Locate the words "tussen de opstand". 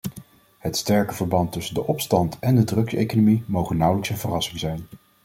1.51-2.39